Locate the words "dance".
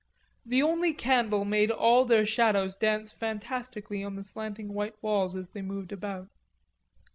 2.75-3.11